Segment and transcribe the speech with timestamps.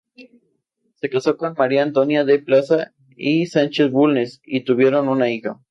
[0.95, 5.61] Se casó con María Antonia de Plaza y Sánchez Bulnes, y tuvieron una hija.